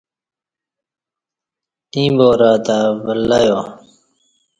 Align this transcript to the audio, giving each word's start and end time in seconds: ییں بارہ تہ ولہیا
ییں 1.95 2.11
بارہ 2.17 2.51
تہ 2.65 2.77
ولہیا 3.05 3.59